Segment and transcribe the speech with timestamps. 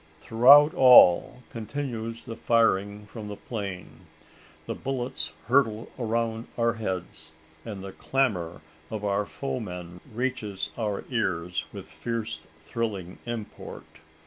[0.19, 4.07] Throughout all continues the firing from the plain;
[4.65, 11.65] the bullets hurtle around our heads, and the clamour of our foemen reaches our ears
[11.71, 13.99] with fierce thrilling import.